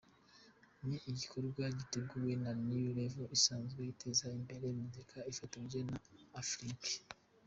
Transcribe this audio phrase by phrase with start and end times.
[0.87, 5.97] Ni igikorwa cyateguwe na New Level isanzwe iteza imbere muzika ifatanyije na
[6.41, 6.83] Aflink.